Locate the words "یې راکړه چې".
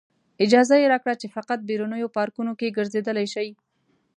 0.81-1.27